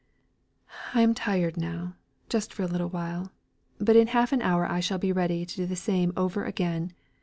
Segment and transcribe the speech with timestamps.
[0.95, 1.93] I am tired now,
[2.27, 3.31] just for a little while;
[3.77, 6.93] but in half an hour I shall be ready to do the same over again.